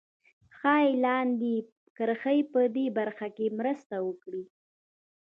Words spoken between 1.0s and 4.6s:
لاندې کرښې په دې برخه کې مرسته وکړي